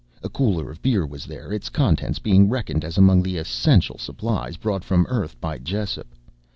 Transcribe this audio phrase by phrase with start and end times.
[0.23, 4.57] A cooler of beer was there, its contents being reckoned as among the essential supplies
[4.57, 6.07] brought from Earth by Jessup.